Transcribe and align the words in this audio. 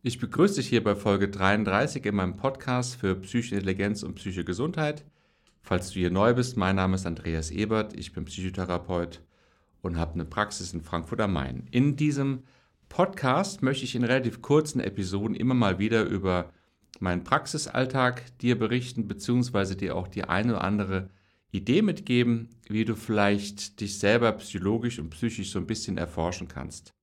Ich 0.00 0.20
begrüße 0.20 0.54
dich 0.54 0.68
hier 0.68 0.84
bei 0.84 0.94
Folge 0.94 1.28
33 1.28 2.06
in 2.06 2.14
meinem 2.14 2.36
Podcast 2.36 2.94
für 2.94 3.16
Psychische 3.16 3.56
und 4.06 4.14
Psychische 4.14 4.44
Gesundheit. 4.44 5.04
Falls 5.60 5.88
du 5.88 5.98
hier 5.98 6.12
neu 6.12 6.34
bist, 6.34 6.56
mein 6.56 6.76
Name 6.76 6.94
ist 6.94 7.04
Andreas 7.04 7.50
Ebert, 7.50 7.98
ich 7.98 8.12
bin 8.12 8.24
Psychotherapeut 8.24 9.20
und 9.82 9.96
habe 9.98 10.14
eine 10.14 10.24
Praxis 10.24 10.72
in 10.72 10.82
Frankfurt 10.82 11.20
am 11.20 11.32
Main. 11.32 11.66
In 11.72 11.96
diesem 11.96 12.44
Podcast 12.88 13.60
möchte 13.60 13.84
ich 13.84 13.96
in 13.96 14.04
relativ 14.04 14.40
kurzen 14.40 14.78
Episoden 14.78 15.34
immer 15.34 15.54
mal 15.54 15.80
wieder 15.80 16.04
über 16.04 16.52
meinen 17.00 17.24
Praxisalltag 17.24 18.38
dir 18.38 18.56
berichten, 18.56 19.08
beziehungsweise 19.08 19.74
dir 19.74 19.96
auch 19.96 20.06
die 20.06 20.22
eine 20.22 20.52
oder 20.52 20.62
andere 20.62 21.10
Idee 21.50 21.82
mitgeben, 21.82 22.50
wie 22.68 22.84
du 22.84 22.94
vielleicht 22.94 23.80
dich 23.80 23.98
selber 23.98 24.30
psychologisch 24.30 25.00
und 25.00 25.10
psychisch 25.10 25.50
so 25.50 25.58
ein 25.58 25.66
bisschen 25.66 25.98
erforschen 25.98 26.46
kannst. 26.46 26.94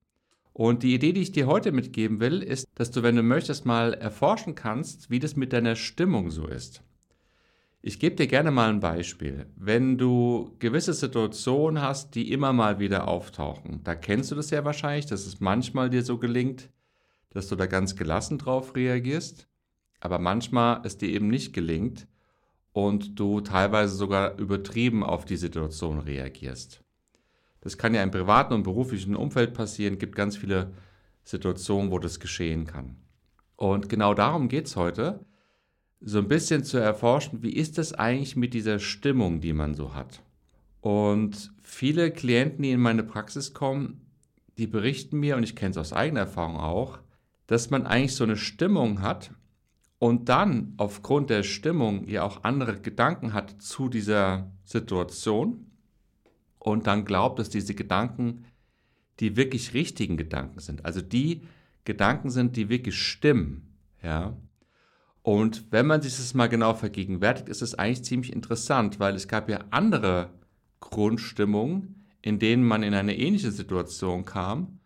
Und 0.57 0.83
die 0.83 0.95
Idee, 0.95 1.11
die 1.11 1.21
ich 1.21 1.33
dir 1.33 1.47
heute 1.47 1.73
mitgeben 1.73 2.21
will, 2.21 2.41
ist, 2.41 2.65
dass 2.75 2.89
du, 2.89 3.03
wenn 3.03 3.17
du 3.17 3.23
möchtest, 3.23 3.65
mal 3.65 3.93
erforschen 3.93 4.55
kannst, 4.55 5.09
wie 5.09 5.19
das 5.19 5.35
mit 5.35 5.51
deiner 5.51 5.75
Stimmung 5.75 6.31
so 6.31 6.47
ist. 6.47 6.81
Ich 7.81 7.99
gebe 7.99 8.15
dir 8.15 8.27
gerne 8.27 8.51
mal 8.51 8.69
ein 8.69 8.79
Beispiel. 8.79 9.47
Wenn 9.57 9.97
du 9.97 10.55
gewisse 10.59 10.93
Situationen 10.93 11.83
hast, 11.83 12.15
die 12.15 12.31
immer 12.31 12.53
mal 12.53 12.79
wieder 12.79 13.09
auftauchen, 13.09 13.81
da 13.83 13.95
kennst 13.95 14.31
du 14.31 14.35
das 14.35 14.49
ja 14.49 14.63
wahrscheinlich, 14.63 15.07
dass 15.07 15.25
es 15.25 15.41
manchmal 15.41 15.89
dir 15.89 16.03
so 16.03 16.19
gelingt, 16.19 16.69
dass 17.31 17.49
du 17.49 17.57
da 17.57 17.65
ganz 17.65 17.97
gelassen 17.97 18.37
drauf 18.37 18.77
reagierst, 18.77 19.49
aber 19.99 20.19
manchmal 20.19 20.79
es 20.85 20.97
dir 20.97 21.09
eben 21.09 21.27
nicht 21.27 21.51
gelingt 21.51 22.07
und 22.71 23.19
du 23.19 23.41
teilweise 23.41 23.93
sogar 23.93 24.39
übertrieben 24.39 25.03
auf 25.03 25.25
die 25.25 25.35
Situation 25.35 25.99
reagierst. 25.99 26.84
Das 27.65 27.79
kann 27.79 27.95
ja 27.95 28.03
im 28.03 28.11
privaten 28.11 28.53
und 28.53 28.61
beruflichen 28.61 29.15
Umfeld 29.15 29.55
passieren. 29.55 29.95
Es 29.95 29.99
gibt 29.99 30.15
ganz 30.15 30.37
viele 30.37 30.71
Situationen, 31.23 31.89
wo 31.89 31.97
das 31.97 32.19
geschehen 32.19 32.65
kann. 32.67 32.95
Und 33.55 33.89
genau 33.89 34.13
darum 34.13 34.49
geht 34.49 34.67
es 34.67 34.75
heute, 34.75 35.25
so 35.99 36.19
ein 36.19 36.27
bisschen 36.27 36.63
zu 36.63 36.77
erforschen, 36.77 37.41
wie 37.41 37.55
ist 37.55 37.79
es 37.79 37.91
eigentlich 37.91 38.35
mit 38.35 38.53
dieser 38.53 38.77
Stimmung, 38.77 39.41
die 39.41 39.51
man 39.51 39.73
so 39.73 39.95
hat. 39.95 40.21
Und 40.79 41.53
viele 41.63 42.11
Klienten, 42.11 42.61
die 42.61 42.69
in 42.69 42.81
meine 42.81 43.01
Praxis 43.01 43.55
kommen, 43.55 44.11
die 44.59 44.67
berichten 44.67 45.19
mir, 45.19 45.35
und 45.35 45.41
ich 45.41 45.55
kenne 45.55 45.71
es 45.71 45.77
aus 45.79 45.91
eigener 45.91 46.19
Erfahrung 46.19 46.57
auch, 46.57 46.99
dass 47.47 47.71
man 47.71 47.87
eigentlich 47.87 48.15
so 48.15 48.25
eine 48.25 48.37
Stimmung 48.37 49.01
hat 49.01 49.31
und 49.97 50.29
dann 50.29 50.75
aufgrund 50.77 51.31
der 51.31 51.41
Stimmung 51.41 52.07
ja 52.07 52.21
auch 52.21 52.43
andere 52.43 52.79
Gedanken 52.79 53.33
hat 53.33 53.59
zu 53.59 53.89
dieser 53.89 54.51
Situation 54.65 55.65
und 56.65 56.87
dann 56.87 57.05
glaubt, 57.05 57.37
dass 57.37 57.49
diese 57.49 57.75
Gedanken 57.75 58.45
die 59.19 59.37
wirklich 59.37 59.73
richtigen 59.73 60.17
Gedanken 60.17 60.59
sind. 60.59 60.83
Also 60.83 60.99
die 61.01 61.43
Gedanken 61.85 62.31
sind, 62.31 62.57
die 62.57 62.67
wirklich 62.67 62.95
stimmen. 62.95 63.77
Ja. 64.03 64.35
Und 65.21 65.71
wenn 65.71 65.85
man 65.85 66.01
sich 66.01 66.17
das 66.17 66.33
mal 66.33 66.49
genau 66.49 66.73
vergegenwärtigt, 66.73 67.47
ist 67.47 67.61
es 67.61 67.75
eigentlich 67.75 68.03
ziemlich 68.03 68.33
interessant, 68.33 68.99
weil 68.99 69.15
es 69.15 69.27
gab 69.27 69.47
ja 69.47 69.59
andere 69.69 70.31
Grundstimmungen, 70.81 72.07
in 72.21 72.39
denen 72.39 72.63
man 72.63 72.83
in 72.83 72.93
eine 72.93 73.17
ähnliche 73.17 73.51
Situation 73.51 74.25
kam 74.25 74.79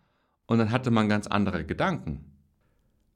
und 0.46 0.58
dann 0.58 0.70
hatte 0.70 0.90
man 0.90 1.08
ganz 1.08 1.26
andere 1.26 1.64
Gedanken. 1.64 2.26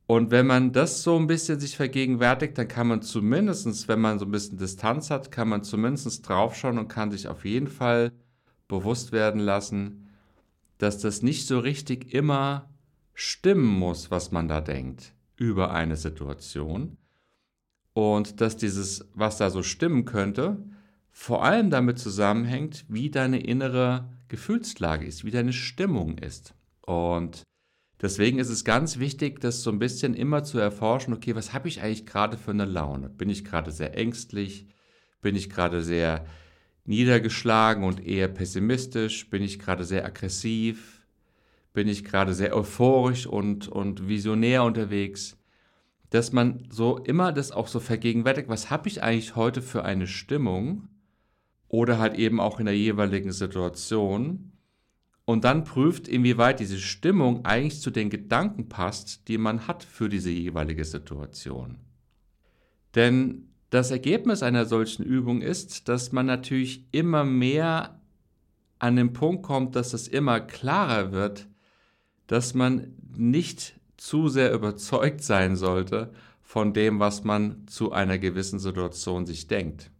Und 0.06 0.30
wenn 0.30 0.46
man 0.46 0.72
das 0.72 1.02
so 1.02 1.16
ein 1.16 1.26
bisschen 1.26 1.60
sich 1.60 1.76
vergegenwärtigt, 1.76 2.58
dann 2.58 2.68
kann 2.68 2.88
man 2.88 3.02
zumindestens, 3.02 3.88
wenn 3.88 4.00
man 4.00 4.18
so 4.18 4.24
ein 4.24 4.32
bisschen 4.32 4.58
Distanz 4.58 5.10
hat, 5.10 5.30
kann 5.30 5.48
man 5.48 5.62
zumindest 5.62 6.28
draufschauen 6.28 6.78
und 6.78 6.88
kann 6.88 7.10
sich 7.10 7.28
auf 7.28 7.44
jeden 7.44 7.68
Fall 7.68 8.10
bewusst 8.68 9.12
werden 9.12 9.40
lassen, 9.40 10.08
dass 10.78 10.98
das 10.98 11.22
nicht 11.22 11.46
so 11.46 11.58
richtig 11.58 12.12
immer 12.12 12.68
stimmen 13.14 13.66
muss, 13.66 14.10
was 14.10 14.32
man 14.32 14.48
da 14.48 14.60
denkt 14.60 15.14
über 15.36 15.72
eine 15.72 15.96
Situation. 15.96 16.96
Und 17.92 18.40
dass 18.40 18.56
dieses, 18.56 19.08
was 19.14 19.38
da 19.38 19.50
so 19.50 19.62
stimmen 19.62 20.04
könnte, 20.04 20.58
vor 21.10 21.44
allem 21.44 21.70
damit 21.70 21.98
zusammenhängt, 21.98 22.84
wie 22.88 23.08
deine 23.08 23.40
innere 23.40 24.08
Gefühlslage 24.28 25.06
ist, 25.06 25.24
wie 25.24 25.30
deine 25.30 25.52
Stimmung 25.52 26.18
ist. 26.18 26.54
Und 26.80 27.44
deswegen 28.02 28.40
ist 28.40 28.48
es 28.48 28.64
ganz 28.64 28.98
wichtig, 28.98 29.40
das 29.40 29.62
so 29.62 29.70
ein 29.70 29.78
bisschen 29.78 30.14
immer 30.14 30.42
zu 30.42 30.58
erforschen, 30.58 31.14
okay, 31.14 31.36
was 31.36 31.52
habe 31.52 31.68
ich 31.68 31.82
eigentlich 31.82 32.04
gerade 32.04 32.36
für 32.36 32.50
eine 32.50 32.64
Laune? 32.64 33.08
Bin 33.08 33.30
ich 33.30 33.44
gerade 33.44 33.70
sehr 33.70 33.96
ängstlich? 33.96 34.66
Bin 35.20 35.36
ich 35.36 35.48
gerade 35.50 35.82
sehr 35.82 36.26
niedergeschlagen 36.84 37.84
und 37.84 38.06
eher 38.06 38.28
pessimistisch? 38.28 39.28
Bin 39.30 39.42
ich 39.42 39.58
gerade 39.58 39.84
sehr 39.84 40.04
aggressiv? 40.04 41.06
Bin 41.72 41.88
ich 41.88 42.04
gerade 42.04 42.34
sehr 42.34 42.56
euphorisch 42.56 43.26
und, 43.26 43.68
und 43.68 44.08
visionär 44.08 44.64
unterwegs? 44.64 45.36
Dass 46.10 46.32
man 46.32 46.68
so 46.70 46.98
immer 46.98 47.32
das 47.32 47.50
auch 47.50 47.66
so 47.66 47.80
vergegenwärtigt, 47.80 48.48
was 48.48 48.70
habe 48.70 48.88
ich 48.88 49.02
eigentlich 49.02 49.34
heute 49.34 49.62
für 49.62 49.84
eine 49.84 50.06
Stimmung? 50.06 50.88
Oder 51.68 51.98
halt 51.98 52.16
eben 52.16 52.38
auch 52.38 52.60
in 52.60 52.66
der 52.66 52.76
jeweiligen 52.76 53.32
Situation. 53.32 54.52
Und 55.24 55.44
dann 55.44 55.64
prüft, 55.64 56.06
inwieweit 56.06 56.60
diese 56.60 56.78
Stimmung 56.78 57.44
eigentlich 57.44 57.80
zu 57.80 57.90
den 57.90 58.10
Gedanken 58.10 58.68
passt, 58.68 59.26
die 59.26 59.38
man 59.38 59.66
hat 59.66 59.82
für 59.82 60.08
diese 60.08 60.30
jeweilige 60.30 60.84
Situation. 60.84 61.78
Denn 62.94 63.53
das 63.74 63.90
Ergebnis 63.90 64.44
einer 64.44 64.66
solchen 64.66 65.02
Übung 65.02 65.42
ist, 65.42 65.88
dass 65.88 66.12
man 66.12 66.26
natürlich 66.26 66.86
immer 66.92 67.24
mehr 67.24 68.00
an 68.78 68.94
den 68.94 69.12
Punkt 69.12 69.42
kommt, 69.42 69.74
dass 69.74 69.94
es 69.94 70.06
immer 70.06 70.38
klarer 70.38 71.10
wird, 71.10 71.48
dass 72.28 72.54
man 72.54 72.94
nicht 73.16 73.74
zu 73.96 74.28
sehr 74.28 74.52
überzeugt 74.52 75.24
sein 75.24 75.56
sollte 75.56 76.12
von 76.40 76.72
dem, 76.72 77.00
was 77.00 77.24
man 77.24 77.66
zu 77.66 77.90
einer 77.90 78.18
gewissen 78.18 78.60
Situation 78.60 79.26
sich 79.26 79.48
denkt. 79.48 79.90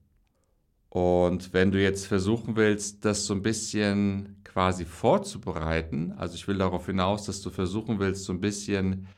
Und 0.88 1.52
wenn 1.52 1.72
du 1.72 1.82
jetzt 1.82 2.06
versuchen 2.06 2.54
willst, 2.54 3.04
das 3.04 3.26
so 3.26 3.34
ein 3.34 3.42
bisschen 3.42 4.36
quasi 4.44 4.84
vorzubereiten, 4.84 6.12
also 6.12 6.36
ich 6.36 6.46
will 6.46 6.58
darauf 6.58 6.86
hinaus, 6.86 7.24
dass 7.24 7.42
du 7.42 7.50
versuchen 7.50 7.98
willst, 7.98 8.22
so 8.22 8.32
ein 8.32 8.40
bisschen 8.40 9.08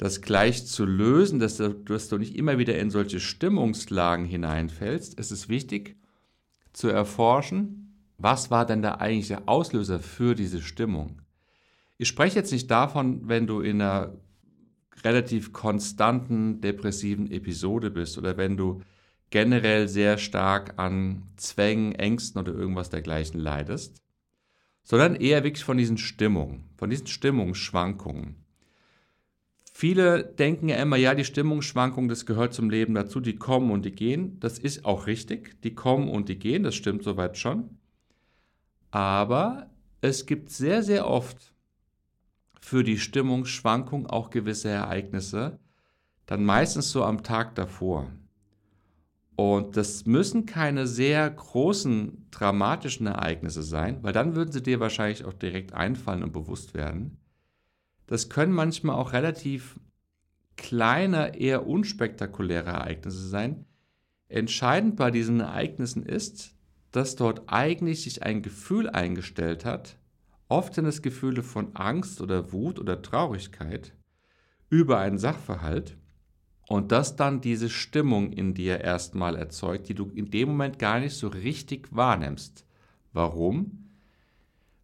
das 0.00 0.22
gleich 0.22 0.64
zu 0.64 0.86
lösen, 0.86 1.40
dass 1.40 1.58
du, 1.58 1.74
dass 1.74 2.08
du 2.08 2.16
nicht 2.16 2.34
immer 2.34 2.56
wieder 2.56 2.78
in 2.78 2.88
solche 2.88 3.20
Stimmungslagen 3.20 4.24
hineinfällst, 4.24 5.20
es 5.20 5.30
ist 5.30 5.50
wichtig 5.50 5.94
zu 6.72 6.88
erforschen, 6.88 7.98
was 8.16 8.50
war 8.50 8.64
denn 8.64 8.80
der 8.80 9.02
eigentliche 9.02 9.46
Auslöser 9.46 10.00
für 10.00 10.34
diese 10.34 10.62
Stimmung. 10.62 11.20
Ich 11.98 12.08
spreche 12.08 12.36
jetzt 12.36 12.50
nicht 12.50 12.70
davon, 12.70 13.28
wenn 13.28 13.46
du 13.46 13.60
in 13.60 13.82
einer 13.82 14.14
relativ 15.04 15.52
konstanten 15.52 16.62
depressiven 16.62 17.30
Episode 17.30 17.90
bist 17.90 18.16
oder 18.16 18.38
wenn 18.38 18.56
du 18.56 18.80
generell 19.28 19.86
sehr 19.86 20.16
stark 20.16 20.78
an 20.78 21.24
Zwängen, 21.36 21.94
Ängsten 21.94 22.40
oder 22.40 22.54
irgendwas 22.54 22.88
dergleichen 22.88 23.38
leidest, 23.38 24.02
sondern 24.82 25.14
eher 25.14 25.44
wirklich 25.44 25.64
von 25.64 25.76
diesen 25.76 25.98
Stimmungen, 25.98 26.70
von 26.78 26.88
diesen 26.88 27.06
Stimmungsschwankungen. 27.06 28.39
Viele 29.80 30.24
denken 30.24 30.68
ja 30.68 30.76
immer, 30.76 30.96
ja, 30.96 31.14
die 31.14 31.24
Stimmungsschwankungen, 31.24 32.10
das 32.10 32.26
gehört 32.26 32.52
zum 32.52 32.68
Leben 32.68 32.92
dazu, 32.92 33.18
die 33.18 33.36
kommen 33.36 33.70
und 33.70 33.86
die 33.86 33.92
gehen. 33.92 34.38
Das 34.38 34.58
ist 34.58 34.84
auch 34.84 35.06
richtig, 35.06 35.58
die 35.62 35.74
kommen 35.74 36.10
und 36.10 36.28
die 36.28 36.38
gehen, 36.38 36.64
das 36.64 36.74
stimmt 36.74 37.02
soweit 37.02 37.38
schon. 37.38 37.78
Aber 38.90 39.70
es 40.02 40.26
gibt 40.26 40.50
sehr, 40.50 40.82
sehr 40.82 41.08
oft 41.08 41.54
für 42.60 42.84
die 42.84 42.98
Stimmungsschwankung 42.98 44.06
auch 44.06 44.28
gewisse 44.28 44.68
Ereignisse, 44.68 45.58
dann 46.26 46.44
meistens 46.44 46.90
so 46.90 47.02
am 47.02 47.22
Tag 47.22 47.54
davor. 47.54 48.12
Und 49.34 49.78
das 49.78 50.04
müssen 50.04 50.44
keine 50.44 50.86
sehr 50.86 51.30
großen, 51.30 52.26
dramatischen 52.30 53.06
Ereignisse 53.06 53.62
sein, 53.62 54.02
weil 54.02 54.12
dann 54.12 54.36
würden 54.36 54.52
sie 54.52 54.62
dir 54.62 54.78
wahrscheinlich 54.78 55.24
auch 55.24 55.32
direkt 55.32 55.72
einfallen 55.72 56.22
und 56.22 56.34
bewusst 56.34 56.74
werden. 56.74 57.16
Das 58.10 58.28
können 58.28 58.52
manchmal 58.52 58.96
auch 58.96 59.12
relativ 59.12 59.78
kleine, 60.56 61.38
eher 61.38 61.68
unspektakuläre 61.68 62.70
Ereignisse 62.70 63.28
sein. 63.28 63.66
Entscheidend 64.26 64.96
bei 64.96 65.12
diesen 65.12 65.38
Ereignissen 65.38 66.02
ist, 66.02 66.56
dass 66.90 67.14
dort 67.14 67.44
eigentlich 67.46 68.02
sich 68.02 68.24
ein 68.24 68.42
Gefühl 68.42 68.90
eingestellt 68.90 69.64
hat, 69.64 69.96
oft 70.48 70.74
sind 70.74 70.86
es 70.86 71.02
Gefühle 71.02 71.44
von 71.44 71.76
Angst 71.76 72.20
oder 72.20 72.50
Wut 72.52 72.80
oder 72.80 73.00
Traurigkeit 73.00 73.92
über 74.70 74.98
einen 74.98 75.18
Sachverhalt 75.18 75.96
und 76.66 76.90
das 76.90 77.14
dann 77.14 77.40
diese 77.40 77.70
Stimmung 77.70 78.32
in 78.32 78.54
dir 78.54 78.80
erstmal 78.80 79.36
erzeugt, 79.36 79.88
die 79.88 79.94
du 79.94 80.10
in 80.10 80.32
dem 80.32 80.48
Moment 80.48 80.80
gar 80.80 80.98
nicht 80.98 81.14
so 81.14 81.28
richtig 81.28 81.94
wahrnimmst. 81.94 82.66
Warum? 83.12 83.79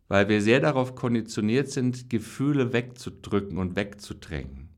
Weil 0.08 0.28
wir 0.28 0.40
sehr 0.40 0.60
darauf 0.60 0.94
konditioniert 0.94 1.68
sind, 1.68 2.10
Gefühle 2.10 2.72
wegzudrücken 2.72 3.58
und 3.58 3.76
wegzudrängen. 3.76 4.68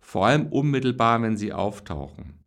Vor 0.00 0.26
allem 0.26 0.46
unmittelbar, 0.46 1.20
wenn 1.22 1.36
sie 1.36 1.52
auftauchen. 1.52 2.38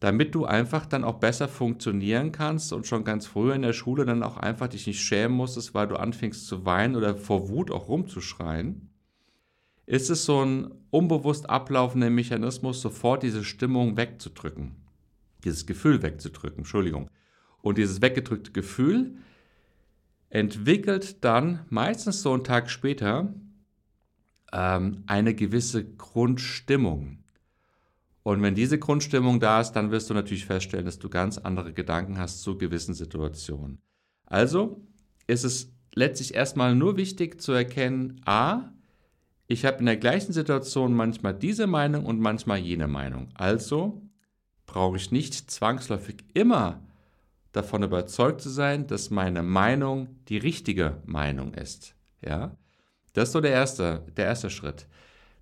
Damit 0.00 0.34
du 0.34 0.44
einfach 0.44 0.86
dann 0.86 1.02
auch 1.02 1.18
besser 1.18 1.48
funktionieren 1.48 2.30
kannst 2.30 2.72
und 2.72 2.86
schon 2.86 3.04
ganz 3.04 3.26
früh 3.26 3.52
in 3.52 3.62
der 3.62 3.72
Schule 3.72 4.04
dann 4.04 4.22
auch 4.22 4.36
einfach 4.36 4.68
dich 4.68 4.86
nicht 4.86 5.00
schämen 5.00 5.36
musstest, 5.36 5.74
weil 5.74 5.88
du 5.88 5.96
anfängst 5.96 6.46
zu 6.46 6.64
weinen 6.64 6.94
oder 6.94 7.16
vor 7.16 7.48
Wut 7.48 7.70
auch 7.70 7.88
rumzuschreien, 7.88 8.90
ist 9.86 10.10
es 10.10 10.24
so 10.24 10.44
ein 10.44 10.70
unbewusst 10.90 11.50
ablaufender 11.50 12.10
Mechanismus, 12.10 12.80
sofort 12.80 13.22
diese 13.22 13.42
Stimmung 13.42 13.96
wegzudrücken. 13.96 14.76
Dieses 15.44 15.66
Gefühl 15.66 16.02
wegzudrücken, 16.02 16.58
Entschuldigung. 16.58 17.10
Und 17.60 17.78
dieses 17.78 18.00
weggedrückte 18.00 18.52
Gefühl 18.52 19.16
entwickelt 20.30 21.24
dann 21.24 21.64
meistens 21.70 22.22
so 22.22 22.32
einen 22.32 22.44
Tag 22.44 22.70
später 22.70 23.32
ähm, 24.52 25.02
eine 25.06 25.34
gewisse 25.34 25.84
Grundstimmung. 25.84 27.18
Und 28.22 28.42
wenn 28.42 28.54
diese 28.54 28.78
Grundstimmung 28.78 29.40
da 29.40 29.60
ist, 29.60 29.72
dann 29.72 29.90
wirst 29.90 30.10
du 30.10 30.14
natürlich 30.14 30.44
feststellen, 30.44 30.84
dass 30.84 30.98
du 30.98 31.08
ganz 31.08 31.38
andere 31.38 31.72
Gedanken 31.72 32.18
hast 32.18 32.42
zu 32.42 32.58
gewissen 32.58 32.92
Situationen. 32.94 33.80
Also 34.26 34.82
ist 35.26 35.44
es 35.44 35.72
letztlich 35.94 36.34
erstmal 36.34 36.74
nur 36.74 36.96
wichtig 36.96 37.40
zu 37.40 37.52
erkennen, 37.52 38.20
a, 38.26 38.72
ich 39.46 39.64
habe 39.64 39.78
in 39.78 39.86
der 39.86 39.96
gleichen 39.96 40.34
Situation 40.34 40.92
manchmal 40.92 41.32
diese 41.32 41.66
Meinung 41.66 42.04
und 42.04 42.20
manchmal 42.20 42.58
jene 42.58 42.86
Meinung. 42.86 43.30
Also 43.32 44.02
brauche 44.66 44.98
ich 44.98 45.10
nicht 45.10 45.50
zwangsläufig 45.50 46.16
immer 46.34 46.82
davon 47.58 47.82
überzeugt 47.82 48.40
zu 48.40 48.48
sein, 48.48 48.86
dass 48.86 49.10
meine 49.10 49.42
Meinung 49.42 50.08
die 50.28 50.38
richtige 50.38 51.02
Meinung 51.04 51.54
ist. 51.54 51.94
Ja? 52.24 52.56
Das 53.12 53.28
ist 53.28 53.32
so 53.32 53.40
der 53.40 53.52
erste, 53.52 54.06
der 54.16 54.26
erste 54.26 54.48
Schritt. 54.48 54.86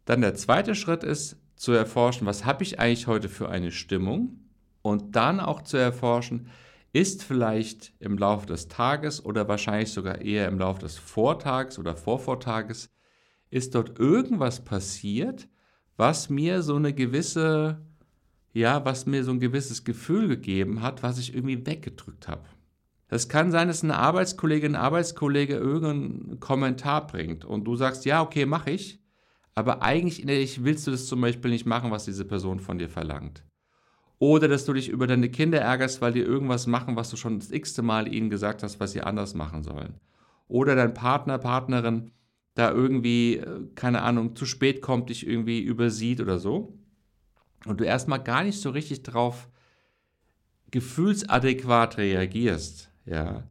Dann 0.06 0.22
der 0.22 0.34
zweite 0.34 0.74
Schritt 0.74 1.04
ist 1.04 1.36
zu 1.56 1.72
erforschen, 1.72 2.26
was 2.26 2.44
habe 2.44 2.62
ich 2.62 2.78
eigentlich 2.78 3.06
heute 3.06 3.28
für 3.28 3.48
eine 3.48 3.70
Stimmung 3.70 4.40
und 4.82 5.16
dann 5.16 5.40
auch 5.40 5.62
zu 5.62 5.76
erforschen, 5.76 6.48
ist 6.92 7.22
vielleicht 7.22 7.92
im 7.98 8.16
Laufe 8.16 8.46
des 8.46 8.68
Tages 8.68 9.24
oder 9.24 9.48
wahrscheinlich 9.48 9.92
sogar 9.92 10.22
eher 10.22 10.48
im 10.48 10.58
Laufe 10.58 10.80
des 10.80 10.96
Vortags 10.96 11.78
oder 11.78 11.96
Vorvortages 11.96 12.90
ist 13.50 13.74
dort 13.74 13.98
irgendwas 13.98 14.64
passiert, 14.64 15.48
was 15.96 16.30
mir 16.30 16.62
so 16.62 16.76
eine 16.76 16.92
gewisse, 16.92 17.86
ja, 18.56 18.85
was 18.87 19.05
mir 19.05 19.23
so 19.23 19.32
ein 19.32 19.41
gewisses 19.41 19.85
Gefühl 19.85 20.29
gegeben 20.29 20.81
hat, 20.81 21.03
was 21.03 21.19
ich 21.19 21.35
irgendwie 21.35 21.67
weggedrückt 21.67 22.26
habe. 22.26 22.44
Das 23.08 23.29
kann 23.29 23.50
sein, 23.50 23.69
dass 23.69 23.85
eine 23.85 23.99
Arbeitskollegin, 23.99 24.75
ein 24.75 24.81
Arbeitskollege 24.81 25.55
irgendeinen 25.55 26.41
Kommentar 26.41 27.06
bringt 27.06 27.44
und 27.44 27.64
du 27.64 27.76
sagst, 27.76 28.06
ja, 28.06 28.23
okay, 28.23 28.47
mache 28.47 28.70
ich, 28.70 28.99
aber 29.55 29.82
eigentlich 29.82 30.23
innerlich 30.23 30.64
willst 30.64 30.87
du 30.87 30.91
das 30.91 31.06
zum 31.06 31.20
Beispiel 31.20 31.50
nicht 31.50 31.67
machen, 31.67 31.91
was 31.91 32.06
diese 32.06 32.25
Person 32.25 32.58
von 32.58 32.79
dir 32.79 32.88
verlangt. 32.88 33.44
Oder 34.19 34.49
dass 34.49 34.64
du 34.64 34.73
dich 34.73 34.88
über 34.88 35.06
deine 35.06 35.29
Kinder 35.29 35.61
ärgerst, 35.61 36.00
weil 36.00 36.14
die 36.14 36.20
irgendwas 36.20 36.67
machen, 36.67 36.97
was 36.97 37.11
du 37.11 37.17
schon 37.17 37.38
das 37.38 37.50
x-te 37.50 37.82
Mal 37.82 38.12
ihnen 38.12 38.31
gesagt 38.31 38.62
hast, 38.62 38.81
was 38.81 38.93
sie 38.93 39.02
anders 39.02 39.35
machen 39.35 39.62
sollen. 39.62 40.00
Oder 40.49 40.75
dein 40.75 40.94
Partner, 40.94 41.37
Partnerin 41.37 42.11
da 42.55 42.70
irgendwie, 42.70 43.37
äh, 43.37 43.67
keine 43.75 44.00
Ahnung, 44.00 44.35
zu 44.35 44.47
spät 44.47 44.81
kommt, 44.81 45.11
dich 45.11 45.26
irgendwie 45.26 45.61
übersieht 45.61 46.23
oder 46.23 46.38
so. 46.38 46.79
Und 47.64 47.81
du 47.81 47.85
erstmal 47.85 48.23
gar 48.23 48.44
nicht 48.44 48.61
so 48.61 48.70
richtig 48.70 49.03
drauf 49.03 49.49
gefühlsadäquat 50.70 51.99
reagierst, 51.99 52.91
ja. 53.05 53.44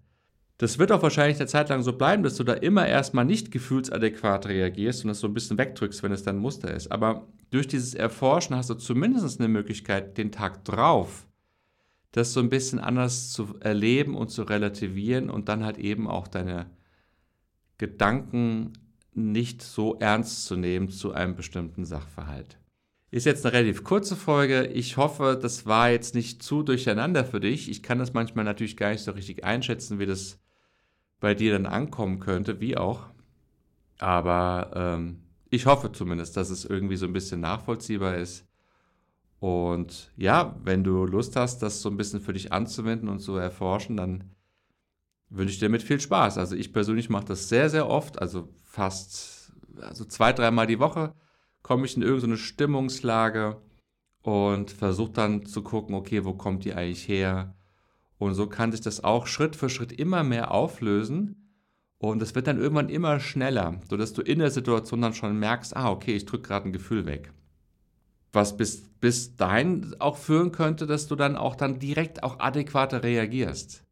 Das 0.57 0.79
wird 0.79 0.93
auch 0.93 1.03
wahrscheinlich 1.03 1.37
eine 1.37 1.47
Zeit 1.47 1.67
lang 1.67 1.83
so 1.83 1.93
bleiben, 1.93 2.23
dass 2.23 2.35
du 2.35 2.45
da 2.45 2.53
immer 2.53 2.87
erstmal 2.87 3.25
nicht 3.25 3.51
gefühlsadäquat 3.51 4.47
reagierst 4.47 5.03
und 5.03 5.09
das 5.09 5.19
so 5.19 5.27
ein 5.27 5.33
bisschen 5.33 5.57
wegdrückst, 5.57 6.01
wenn 6.01 6.13
es 6.13 6.23
dein 6.23 6.37
Muster 6.37 6.73
ist. 6.73 6.93
Aber 6.93 7.27
durch 7.51 7.67
dieses 7.67 7.93
Erforschen 7.93 8.55
hast 8.55 8.69
du 8.69 8.75
zumindest 8.75 9.39
eine 9.39 9.49
Möglichkeit, 9.49 10.17
den 10.17 10.31
Tag 10.31 10.63
drauf 10.63 11.27
das 12.15 12.31
so 12.31 12.39
ein 12.39 12.49
bisschen 12.49 12.79
anders 12.79 13.33
zu 13.33 13.57
erleben 13.59 14.15
und 14.15 14.29
zu 14.29 14.43
relativieren 14.43 15.29
und 15.29 15.49
dann 15.49 15.65
halt 15.65 15.77
eben 15.77 16.07
auch 16.07 16.29
deine 16.29 16.69
Gedanken 17.77 18.71
nicht 19.13 19.61
so 19.61 19.95
ernst 19.99 20.45
zu 20.45 20.55
nehmen 20.55 20.87
zu 20.87 21.11
einem 21.11 21.35
bestimmten 21.35 21.83
Sachverhalt. 21.83 22.57
Ist 23.15 23.25
jetzt 23.25 23.45
eine 23.45 23.53
relativ 23.53 23.85
kurze 23.85 24.17
Folge. 24.17 24.65
Ich 24.65 24.97
hoffe, 24.97 25.39
das 25.41 25.65
war 25.65 25.89
jetzt 25.89 26.15
nicht 26.15 26.43
zu 26.43 26.63
durcheinander 26.63 27.23
für 27.23 27.39
dich. 27.39 27.69
Ich 27.69 27.81
kann 27.81 27.97
das 27.97 28.11
manchmal 28.11 28.43
natürlich 28.43 28.75
gar 28.75 28.89
nicht 28.89 29.05
so 29.05 29.11
richtig 29.11 29.45
einschätzen, 29.45 29.99
wie 29.99 30.05
das 30.05 30.37
bei 31.21 31.33
dir 31.33 31.53
dann 31.53 31.65
ankommen 31.65 32.19
könnte, 32.19 32.59
wie 32.59 32.75
auch. 32.75 33.05
Aber 33.99 34.69
ähm, 34.75 35.21
ich 35.49 35.65
hoffe 35.65 35.93
zumindest, 35.93 36.35
dass 36.35 36.49
es 36.49 36.65
irgendwie 36.65 36.97
so 36.97 37.05
ein 37.05 37.13
bisschen 37.13 37.39
nachvollziehbar 37.39 38.17
ist. 38.17 38.45
Und 39.39 40.11
ja, 40.17 40.59
wenn 40.65 40.83
du 40.83 41.05
Lust 41.05 41.37
hast, 41.37 41.59
das 41.59 41.81
so 41.81 41.89
ein 41.89 41.95
bisschen 41.95 42.19
für 42.19 42.33
dich 42.33 42.51
anzuwenden 42.51 43.07
und 43.07 43.19
zu 43.19 43.37
erforschen, 43.37 43.95
dann 43.95 44.25
wünsche 45.29 45.53
ich 45.53 45.59
dir 45.59 45.69
mit 45.69 45.83
viel 45.83 46.01
Spaß. 46.01 46.37
Also 46.37 46.57
ich 46.57 46.73
persönlich 46.73 47.09
mache 47.09 47.27
das 47.27 47.47
sehr, 47.47 47.69
sehr 47.69 47.87
oft, 47.89 48.19
also 48.21 48.49
fast 48.65 49.53
also 49.79 50.03
zwei, 50.03 50.33
dreimal 50.33 50.67
die 50.67 50.79
Woche 50.79 51.13
komme 51.65 51.87
ich 51.87 51.97
in 51.97 52.03
irgendeine 52.03 52.37
Stimmungslage 52.37 53.59
und 54.21 54.69
versuche 54.69 55.13
dann 55.13 55.47
zu 55.47 55.63
gucken, 55.63 55.95
okay, 55.95 56.23
wo 56.23 56.33
kommt 56.33 56.63
die 56.63 56.75
eigentlich 56.75 57.07
her? 57.07 57.55
Und 58.19 58.35
so 58.35 58.45
kann 58.45 58.71
sich 58.71 58.81
das 58.81 59.03
auch 59.03 59.25
Schritt 59.25 59.55
für 59.55 59.67
Schritt 59.67 59.91
immer 59.91 60.23
mehr 60.23 60.51
auflösen. 60.51 61.49
Und 61.97 62.21
es 62.21 62.35
wird 62.35 62.45
dann 62.45 62.59
irgendwann 62.59 62.89
immer 62.89 63.19
schneller, 63.19 63.79
sodass 63.89 64.13
du 64.13 64.21
in 64.21 64.37
der 64.37 64.51
Situation 64.51 65.01
dann 65.01 65.15
schon 65.15 65.39
merkst, 65.39 65.75
ah, 65.75 65.89
okay, 65.89 66.15
ich 66.15 66.25
drücke 66.25 66.49
gerade 66.49 66.69
ein 66.69 66.71
Gefühl 66.71 67.07
weg. 67.07 67.33
Was 68.31 68.55
bis, 68.55 68.87
bis 68.99 69.35
dahin 69.35 69.95
auch 69.97 70.17
führen 70.17 70.51
könnte, 70.51 70.85
dass 70.85 71.07
du 71.07 71.15
dann 71.15 71.35
auch 71.35 71.55
dann 71.55 71.79
direkt 71.79 72.21
auch 72.21 72.37
adäquater 72.37 73.01
reagierst. 73.01 73.84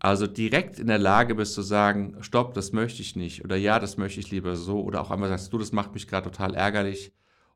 Also 0.00 0.26
direkt 0.26 0.78
in 0.78 0.86
der 0.86 0.98
Lage 0.98 1.34
bist 1.34 1.54
zu 1.54 1.62
sagen, 1.62 2.16
stopp, 2.20 2.54
das 2.54 2.72
möchte 2.72 3.02
ich 3.02 3.16
nicht 3.16 3.44
oder 3.44 3.56
ja, 3.56 3.80
das 3.80 3.96
möchte 3.96 4.20
ich 4.20 4.30
lieber 4.30 4.54
so 4.54 4.80
oder 4.82 5.00
auch 5.00 5.10
einmal 5.10 5.28
sagst 5.28 5.52
du, 5.52 5.58
das 5.58 5.72
macht 5.72 5.94
mich 5.94 6.06
gerade 6.06 6.30
total 6.30 6.54
ärgerlich 6.54 7.12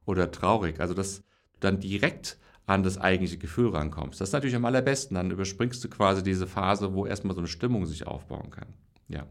oder 0.06 0.30
traurig. 0.30 0.80
Also 0.80 0.94
dass 0.94 1.18
du 1.18 1.22
dann 1.60 1.78
direkt 1.78 2.38
an 2.66 2.82
das 2.82 2.98
eigentliche 2.98 3.38
Gefühl 3.38 3.70
rankommst. 3.70 4.20
Das 4.20 4.30
ist 4.30 4.32
natürlich 4.32 4.56
am 4.56 4.64
allerbesten. 4.64 5.14
Dann 5.14 5.30
überspringst 5.30 5.82
du 5.84 5.88
quasi 5.88 6.22
diese 6.22 6.46
Phase, 6.46 6.94
wo 6.94 7.06
erstmal 7.06 7.34
so 7.34 7.40
eine 7.40 7.48
Stimmung 7.48 7.86
sich 7.86 8.06
aufbauen 8.06 8.50
kann. 8.50 8.74
Ja. 9.08 9.26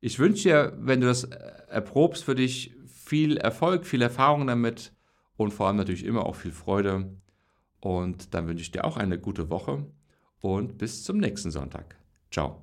Ich 0.00 0.18
wünsche 0.18 0.42
dir, 0.42 0.72
wenn 0.78 1.00
du 1.00 1.06
das 1.06 1.24
erprobst, 1.24 2.24
für 2.24 2.34
dich 2.34 2.74
viel 2.86 3.36
Erfolg, 3.36 3.86
viel 3.86 4.02
Erfahrung 4.02 4.46
damit 4.46 4.92
und 5.36 5.52
vor 5.52 5.66
allem 5.66 5.76
natürlich 5.76 6.04
immer 6.04 6.26
auch 6.26 6.36
viel 6.36 6.52
Freude. 6.52 7.16
Und 7.80 8.34
dann 8.34 8.46
wünsche 8.46 8.62
ich 8.62 8.70
dir 8.70 8.84
auch 8.84 8.96
eine 8.96 9.18
gute 9.18 9.50
Woche 9.50 9.86
und 10.40 10.78
bis 10.78 11.04
zum 11.04 11.18
nächsten 11.18 11.50
Sonntag. 11.50 12.01
Ciao. 12.32 12.62